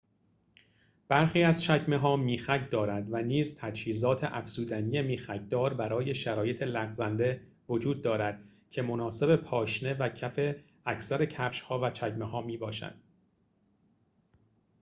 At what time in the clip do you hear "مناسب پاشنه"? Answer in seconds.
8.81-9.93